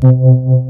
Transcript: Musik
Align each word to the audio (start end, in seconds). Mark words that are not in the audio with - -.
Musik 0.00 0.67